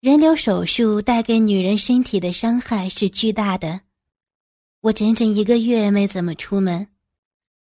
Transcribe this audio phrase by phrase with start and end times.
[0.00, 3.80] 人流手术带给女人身体的伤害是巨大的。
[4.80, 6.86] 我整整一个月没怎么出门，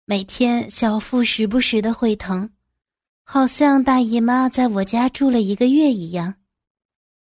[0.06, 2.50] 每天小腹时不时的会疼，
[3.22, 6.34] 好像大姨妈在我家住了一个月一样。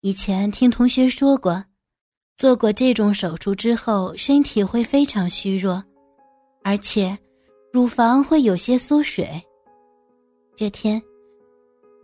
[0.01, 1.63] 以前听同学说过，
[2.35, 5.81] 做过这种手术之后，身体会非常虚弱，
[6.65, 7.17] 而且
[7.71, 9.41] 乳房会有些缩水。
[10.53, 11.01] 这天。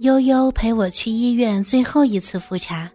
[0.02, 2.90] 悠悠陪我去医院最后一次复查。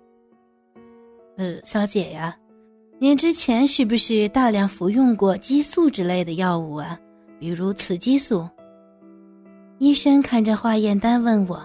[1.36, 2.36] 呃，小姐呀，
[3.00, 6.96] 您之前是不是大量服用过激素之类的药物啊？
[7.40, 8.48] 比如雌激素？
[9.78, 11.56] 医生看着化验单问我：“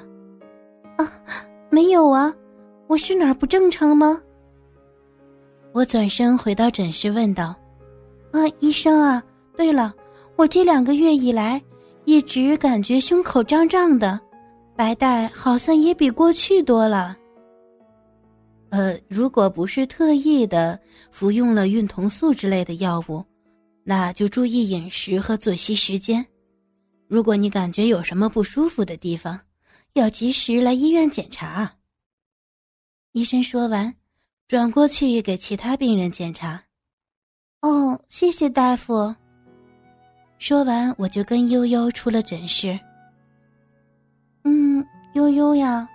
[0.97, 1.07] 啊，
[1.69, 2.33] 没有啊，
[2.87, 4.19] 我是哪儿不正常吗？”
[5.71, 7.55] 我转身回到诊室问道
[8.33, 9.23] ：“啊，医生啊，
[9.55, 9.93] 对了，
[10.35, 11.61] 我这两个月以来
[12.05, 14.19] 一直感觉胸口胀胀的。”
[14.77, 17.17] 白带好像也比过去多了。
[18.69, 23.25] 呃，如果不是特意的服用了孕酮素之类的药物，
[23.83, 26.23] 那就注意饮食和作息时间。
[27.07, 29.39] 如果你感觉有什么不舒服的地方，
[29.93, 31.73] 要及时来医院检查。
[33.13, 33.91] 医生说完，
[34.47, 36.61] 转过去给其他病人检查。
[37.61, 39.15] 哦，谢谢大夫。
[40.37, 42.79] 说完，我就跟悠悠出了诊室。
[45.17, 45.89] 悠悠呀，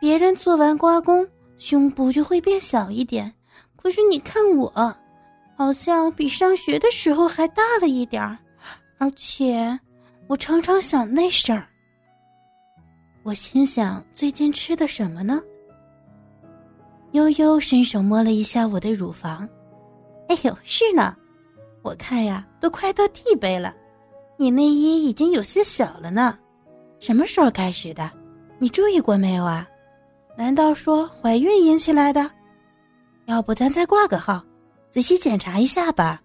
[0.00, 1.24] 别人做完刮宫，
[1.58, 3.32] 胸部就会变小一点，
[3.76, 4.68] 可是你看我，
[5.56, 8.36] 好像比上学的时候还大了一点儿，
[8.98, 9.78] 而且
[10.26, 11.68] 我常常想那事儿。
[13.22, 15.40] 我心想，最近吃的什么呢？
[17.12, 19.48] 悠悠伸手摸了一下我的乳房，
[20.28, 21.14] 哎呦，是呢，
[21.82, 23.72] 我看呀，都快到地背了，
[24.36, 26.36] 你内衣已经有些小了呢。
[26.98, 28.10] 什么时候开始的？
[28.64, 29.68] 你注意过没有啊？
[30.38, 32.30] 难道说怀孕引起来的？
[33.26, 34.42] 要不咱再挂个号，
[34.90, 36.22] 仔细检查一下吧。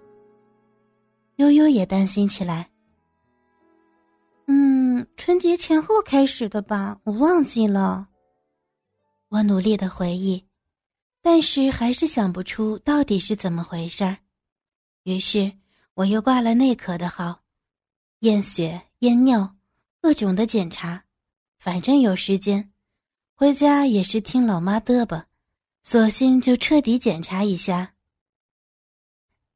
[1.36, 2.70] 悠悠也担心起来。
[4.48, 8.08] 嗯，春节前后开始的吧，我忘记了。
[9.28, 10.42] 我努力的回忆，
[11.22, 14.16] 但是还是想不出到底是怎么回事儿。
[15.04, 15.52] 于是
[15.94, 17.42] 我又挂了内科的号，
[18.20, 19.58] 验血、验尿。
[20.02, 21.04] 各种的检查，
[21.60, 22.72] 反正有时间，
[23.36, 25.26] 回家也是听老妈嘚啵，
[25.84, 27.96] 索性就彻底检查一下。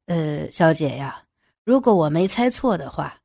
[0.04, 1.24] 呃，小姐呀，
[1.64, 3.22] 如果我没猜错的话，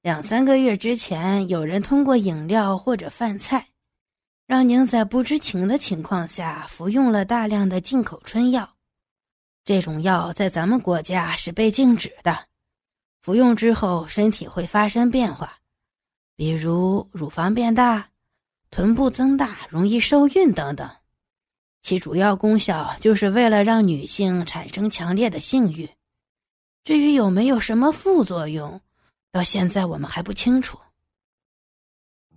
[0.00, 3.68] 两三个月之前有人通过饮料或者饭菜，
[4.46, 8.76] 让您在不知情的情况下服用了大量的进口春药，
[9.62, 12.46] 这种药在咱们国家是被禁止的，
[13.20, 15.58] 服用之后身体会发生变化。
[16.34, 18.08] 比如乳房变大、
[18.72, 20.90] 臀部增大、容易受孕等等，
[21.82, 25.90] 其主要功效就是为了让女性产生强烈的性欲。
[26.82, 28.80] 至于有没有什么副作用，
[29.30, 30.78] 到现在我们还不清楚。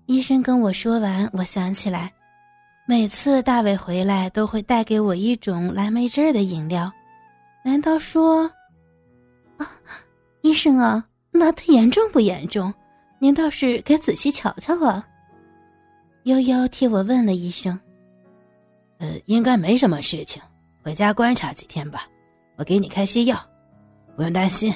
[0.08, 2.14] 医生跟我说完，我想起来，
[2.86, 6.92] 每次大伟回来都会带给我一种蓝莓汁的饮料。
[7.64, 8.44] 难道说，
[9.58, 9.72] 啊，
[10.42, 12.74] 医生啊，那他严重不严重？
[13.20, 15.08] 您倒是该仔细瞧瞧啊！
[16.26, 17.80] 悠悠替我问了一声
[18.98, 20.42] ：“呃，应该没什么事情，
[20.84, 22.08] 回家观察几天吧。
[22.56, 23.38] 我给你开些药，
[24.16, 24.74] 不用担心，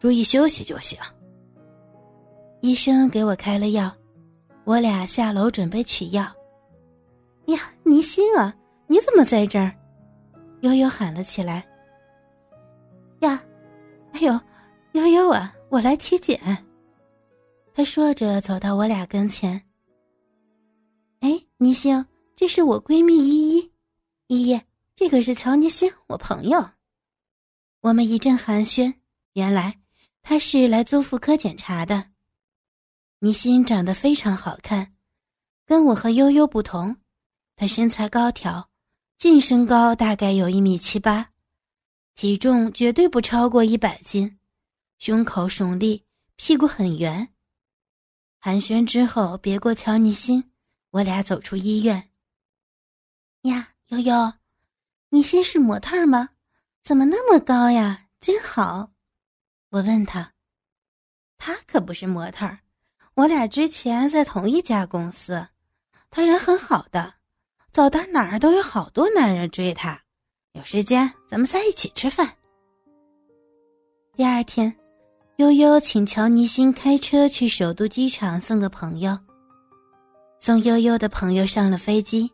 [0.00, 0.98] 注意休息就行。”
[2.62, 3.92] 医生给我开了药，
[4.64, 6.22] 我俩下楼准备取药。
[7.46, 8.52] 呀，倪心啊，
[8.88, 9.72] 你怎么在这儿？
[10.62, 11.64] 悠悠喊了起来。
[13.20, 13.40] 呀，
[14.14, 14.40] 哎呦，
[14.92, 16.40] 悠悠啊，我来体检。
[17.72, 19.62] 他说着，走到我俩跟前。
[21.22, 23.72] 哎，倪星，这是我闺蜜依依，
[24.26, 24.60] 依依，
[24.96, 26.70] 这个是乔尼星，我朋友。
[27.80, 28.92] 我们一阵寒暄，
[29.34, 29.80] 原来
[30.20, 32.10] 她是来做妇科检查的。
[33.20, 34.96] 倪星长得非常好看，
[35.64, 36.96] 跟我和悠悠不同，
[37.54, 38.68] 她身材高挑，
[39.16, 41.30] 净身高大概有一米七八，
[42.16, 44.40] 体重绝对不超过一百斤，
[44.98, 46.02] 胸口耸立，
[46.34, 47.28] 屁股很圆。
[48.40, 50.50] 寒暄之后，别过乔尼星，
[50.92, 52.10] 我俩走出医院。
[53.42, 54.34] 呀，悠悠，
[55.10, 56.30] 你心是模特吗？
[56.82, 58.06] 怎么那么高呀？
[58.20, 58.90] 真好。
[59.70, 60.32] 我问他，
[61.38, 62.58] 他可不是模特
[63.14, 65.48] 我俩之前在同一家公司，
[66.10, 67.14] 他人很好的，
[67.72, 70.02] 走到哪儿都有好多男人追他。
[70.52, 72.36] 有时间咱们仨一起吃饭。
[74.14, 74.76] 第二天。
[75.36, 79.18] 悠悠请乔尼星开车去首都机场送个朋友。
[80.44, 82.28] 送悠悠的朋友上了飞机，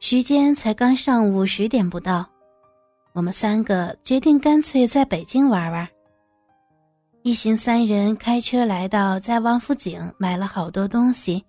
[0.00, 2.28] 时间才刚上午十点不到，
[3.12, 5.88] 我们三个决定干脆在北京玩玩。
[7.22, 11.44] 一行三人开车来到在王府井买了好多东西，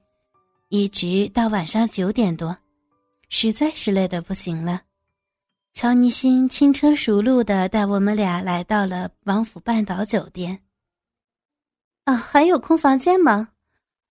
[0.70, 2.56] 一直到晚上九点多，
[3.30, 4.84] 实在是累得不行了。
[5.74, 10.60] 乔尼辛轻车熟路的带我们俩来到了王府半岛酒店。
[12.04, 13.50] 啊，还有空房间吗？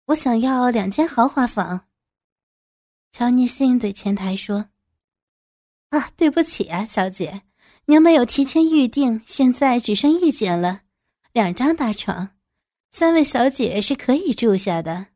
[0.06, 1.86] 我想要两间豪华房。
[3.12, 4.68] 乔尼辛对前台说
[5.90, 7.42] ：“啊，对不起啊，小姐，
[7.86, 10.82] 您没有提前预定，现在只剩一间了，
[11.32, 12.36] 两张大床，
[12.90, 15.06] 三位小姐是可以住下的。”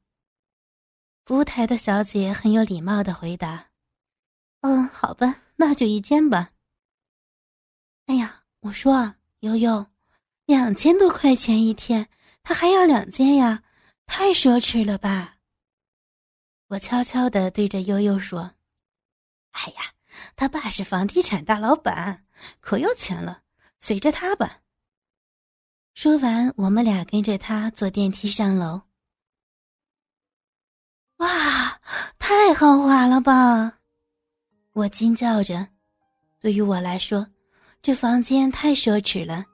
[1.27, 3.67] 服务台的小姐很有礼貌的回答
[4.63, 6.53] ：“嗯，好吧，那就一间吧。”
[8.07, 9.87] 哎呀，我说悠悠，
[10.47, 12.09] 两千多块钱一天，
[12.43, 13.63] 他还要两间呀，
[14.09, 15.37] 太奢侈了吧！
[16.69, 18.55] 我悄悄地对着悠悠说
[19.53, 19.95] ：“哎呀，
[20.35, 22.25] 他爸是房地产大老板，
[22.59, 23.43] 可有钱了，
[23.79, 24.63] 随着他吧。”
[25.95, 28.83] 说完，我们俩跟着他坐电梯上楼。
[31.19, 31.81] 哇，
[32.19, 33.79] 太豪华了吧！
[34.73, 35.69] 我惊叫着。
[36.41, 37.29] 对于我来说，
[37.83, 39.45] 这房间太奢侈了。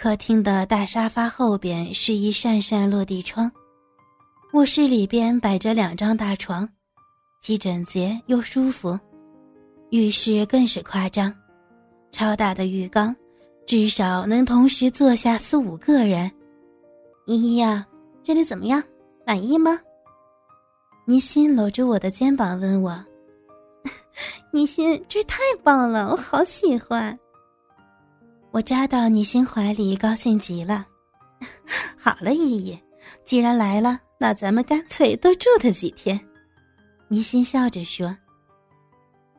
[0.00, 3.52] 客厅的大沙发后边是一扇扇落地窗。
[4.54, 6.66] 卧室里边摆着两张大床，
[7.38, 8.98] 既整洁又舒服。
[9.90, 11.30] 浴室更是夸张，
[12.12, 13.14] 超大的浴缸，
[13.66, 16.32] 至少能同时坐下四五个人。
[17.26, 17.86] 依依呀，
[18.22, 18.82] 这里怎么样？
[19.26, 19.78] 满意吗？
[21.04, 23.04] 倪心搂着我的肩膀问我
[24.50, 27.18] ：“倪心，这太棒了，我好喜欢。”
[28.52, 30.86] 我扎到倪心怀里，高兴极了。
[31.96, 32.78] 好了，依依，
[33.24, 34.00] 既然来了。
[34.18, 36.20] 那咱们干脆多住他几天，
[37.08, 38.14] 倪心笑着说。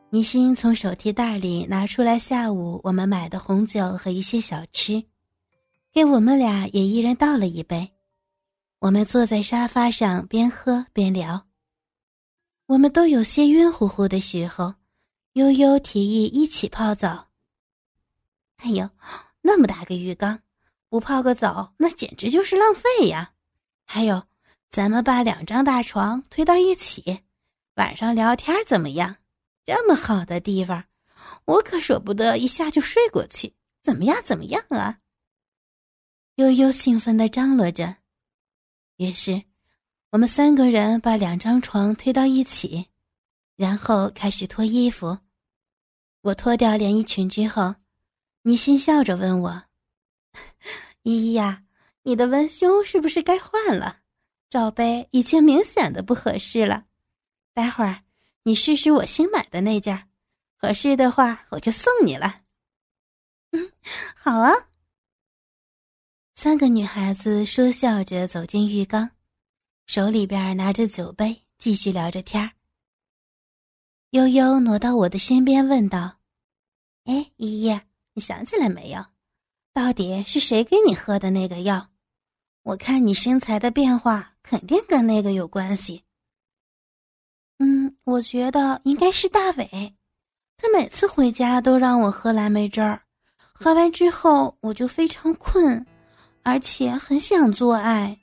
[0.09, 5.03] 倪心从手提袋里拿出来下午我们买的红酒和一些小吃，
[5.93, 7.91] 给我们俩也一人倒了一杯。
[8.79, 11.45] 我们坐在沙发上边喝边聊。
[12.65, 14.73] 我们都有些晕乎乎的时候，
[15.33, 17.30] 悠悠提议一起泡澡。
[18.63, 18.89] 哎呦，
[19.41, 20.41] 那么大个浴缸，
[20.89, 23.33] 不泡个澡那简直就是浪费呀！
[23.85, 24.23] 还有。
[24.69, 27.23] 咱们把两张大床推到一起，
[27.75, 29.17] 晚上聊天怎么样？
[29.65, 30.85] 这么好的地方，
[31.43, 33.53] 我可舍不得一下就睡过去。
[33.83, 34.15] 怎么样？
[34.23, 34.99] 怎么样啊？
[36.35, 37.97] 悠悠兴奋地张罗着。
[38.95, 39.43] 于是，
[40.11, 42.87] 我们三个人把两张床推到一起，
[43.57, 45.17] 然后开始脱衣服。
[46.21, 47.75] 我脱掉连衣裙之后，
[48.43, 49.63] 你心笑着问我
[51.03, 51.63] ：“依依呀，
[52.03, 53.99] 你的文胸是不是该换了？”
[54.49, 56.85] 罩杯已经明显的不合适了，
[57.53, 58.03] 待会儿
[58.43, 60.09] 你试试我新买的那件，
[60.57, 62.41] 合适的话我就送你了。
[63.51, 63.71] 嗯，
[64.15, 64.51] 好啊。
[66.33, 69.11] 三个女孩子说笑着走进浴缸，
[69.85, 72.51] 手里边拿着酒杯，继续聊着天儿。
[74.09, 76.19] 悠悠挪到我的身边问道
[77.05, 77.79] ：“哎，依依，
[78.13, 79.03] 你想起来没有？
[79.73, 81.87] 到底是谁给你喝的那个药？”
[82.63, 86.03] 我看你身材的变化肯定跟那个有关系。
[87.57, 89.95] 嗯，我觉得应该是大伟，
[90.57, 93.01] 他每次回家都让我喝蓝莓汁儿，
[93.51, 95.83] 喝完之后我就非常困，
[96.43, 98.15] 而且很想做爱。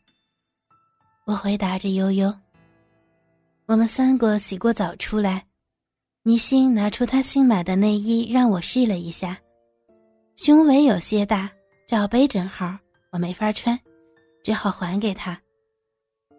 [1.24, 2.32] 我回答着悠悠。
[3.66, 5.46] 我们三个洗过澡出来，
[6.22, 9.36] 倪心拿出他新买的内衣让我试了一下，
[10.38, 11.50] 胸围有些大，
[11.84, 12.78] 罩杯正好，
[13.10, 13.76] 我没法穿。
[14.40, 15.36] 只好还给他，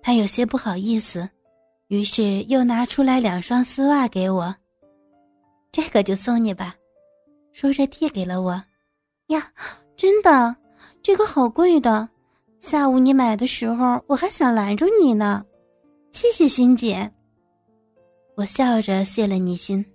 [0.02, 1.30] 他有些不好意思，
[1.90, 4.56] 于是又拿出来两双丝袜给我。
[5.70, 6.74] 这个就送你吧，
[7.52, 8.64] 说着递给了我。
[9.28, 9.52] 呀，
[9.98, 10.56] 真的，
[11.04, 12.08] 这个好贵的。
[12.62, 15.46] 下午你买的时候，我还想拦住你呢。
[16.14, 17.12] 谢谢欣姐。
[18.38, 19.86] 我笑着谢了你心。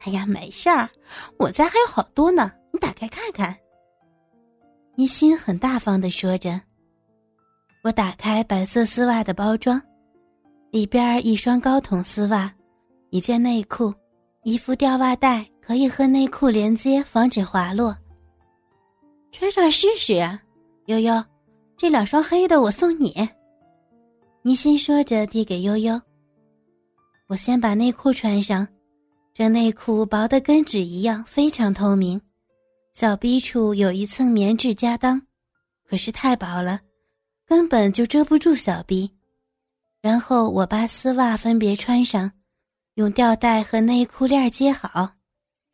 [0.00, 0.88] 哎呀，没事儿，
[1.36, 2.50] 我家还有好多呢，
[2.80, 3.56] 打开看看。
[4.96, 6.60] 你心很大方的说着。
[7.82, 9.80] 我打开白色丝袜的包装，
[10.70, 12.52] 里边一双高筒丝袜，
[13.10, 13.94] 一件内裤，
[14.42, 17.96] 一副吊袜带，可以和内裤连接，防止滑落。
[19.32, 20.42] 穿上试试啊，
[20.86, 21.24] 悠悠，
[21.76, 23.14] 这两双黑的我送你。
[24.42, 26.00] 倪心说着递给悠悠。
[27.28, 28.66] 我先把内裤穿上，
[29.32, 32.20] 这内裤薄的跟纸一样，非常透明，
[32.92, 35.26] 小臂处有一层棉质夹裆，
[35.84, 36.80] 可是太薄了。
[37.46, 39.16] 根本就遮不住小臂，
[40.00, 42.32] 然后我把丝袜分别穿上，
[42.94, 45.16] 用吊带和内裤链接好。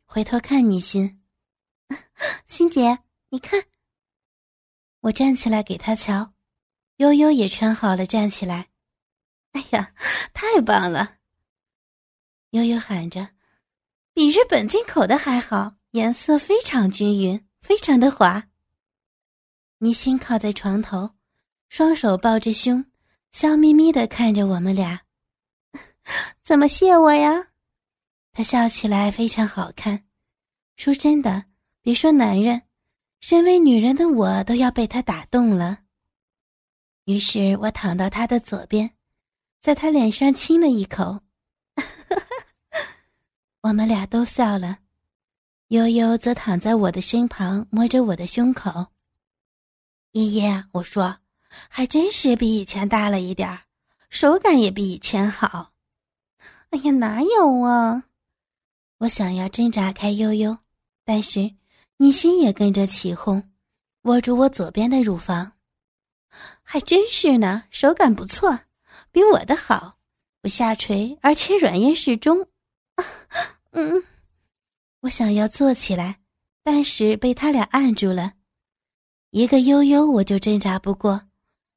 [0.05, 1.21] 回头看你心，
[2.47, 3.63] 欣姐，你看。
[5.01, 6.33] 我站起来给他瞧，
[6.95, 8.69] 悠悠也穿好了，站起来。
[9.53, 9.93] 哎呀，
[10.33, 11.17] 太棒了！
[12.51, 13.29] 悠悠喊着，
[14.17, 18.47] 比日本进口的还好，颜色非常均匀，非常的滑。
[19.77, 21.11] 倪心靠在床头，
[21.69, 22.83] 双手抱着胸，
[23.29, 25.01] 笑眯眯的看着我们俩。
[26.41, 27.49] 怎么谢我呀？
[28.33, 30.05] 他笑起来非常好看。
[30.77, 31.45] 说真的，
[31.83, 32.63] 别说男人，
[33.19, 35.81] 身为女人的我都要被他打动了。
[37.05, 38.95] 于是我躺到他的左边，
[39.61, 41.19] 在他脸上亲了一口。
[43.61, 44.79] 我们俩都笑了。
[45.69, 48.87] 悠悠则躺在我的身旁，摸着我的胸口。
[50.11, 51.17] 爷爷，我说，
[51.67, 53.63] 还真是比以前大了一点儿，
[54.09, 55.73] 手感也比以前好。
[56.69, 58.05] 哎呀，哪有啊！
[58.99, 60.57] 我想要挣扎开悠悠，
[61.03, 61.55] 但是
[61.97, 63.51] 你心也跟着起哄，
[64.03, 65.53] 握住我左边的乳房。
[66.63, 68.59] 还真是呢，手感不错，
[69.11, 69.97] 比我的好，
[70.41, 72.47] 不下垂，而且软硬适中。
[73.71, 74.03] 嗯，
[75.01, 76.19] 我想要坐起来，
[76.63, 78.33] 但是被他俩按住了。
[79.31, 81.23] 一个悠悠我就挣扎不过，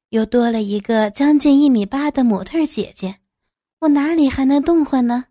[0.09, 3.19] 又多了一个将近一米八的模特姐姐，
[3.79, 5.25] 我哪里还能动换呢？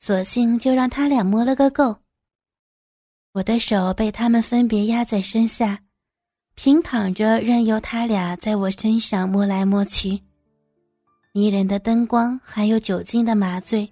[0.00, 1.96] 索性就让他俩摸了个够。
[3.32, 5.82] 我的手被他们分别压在身下，
[6.54, 10.20] 平躺着，任由他俩在我身上摸来摸去。
[11.32, 13.90] 迷人的灯光还有酒精的麻醉，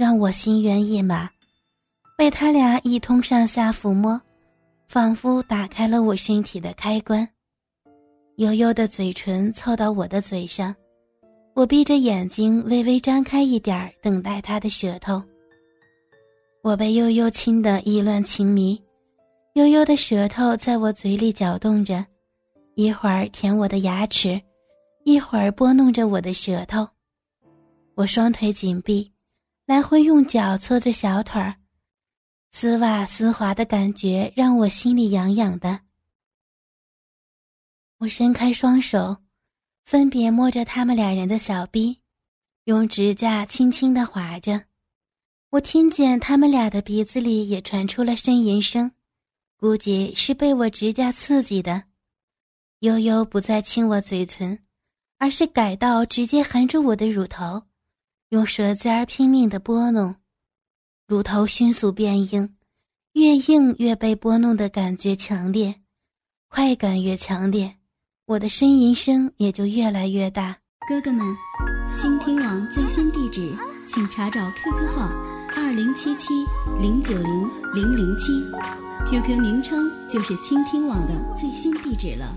[0.00, 1.28] 让我心猿意马，
[2.16, 4.18] 被他俩一通上下抚摸。
[4.88, 7.28] 仿佛打开了我身体的开关，
[8.36, 10.74] 悠悠的嘴唇凑到我的嘴上，
[11.52, 15.22] 我闭着眼睛微微张开一点儿，等待他的舌头。
[16.62, 18.82] 我被悠悠亲得意乱情迷，
[19.52, 22.02] 悠悠的舌头在我嘴里搅动着，
[22.74, 24.40] 一会儿舔我的牙齿，
[25.04, 26.88] 一会儿拨弄着我的舌头。
[27.96, 29.12] 我双腿紧闭，
[29.70, 31.54] 来回用脚搓着小腿儿。
[32.50, 35.82] 丝袜丝滑的感觉让我心里痒痒的。
[37.98, 39.18] 我伸开双手，
[39.84, 42.00] 分别摸着他们两人的小臂，
[42.64, 44.64] 用指甲轻轻的划着。
[45.50, 48.90] 我听见他们俩的鼻子里也传出了呻吟声，
[49.56, 51.84] 估计是被我指甲刺激的。
[52.80, 54.64] 悠悠不再亲我嘴唇，
[55.18, 57.62] 而是改道直接含住我的乳头，
[58.30, 60.14] 用舌尖儿拼命的拨弄。
[61.08, 62.54] 乳头迅速变硬，
[63.14, 65.80] 越硬越被拨弄的感觉强烈，
[66.48, 67.74] 快感越强烈，
[68.26, 70.58] 我的呻吟声也就越来越大。
[70.88, 71.26] 哥哥们，
[71.96, 73.52] 倾听网最新地址，
[73.88, 75.08] 请查找 QQ 号
[75.56, 76.28] 二零七七
[76.80, 78.32] 零九零零零七
[79.10, 82.32] ，QQ 名称就是倾听网的最新地址了。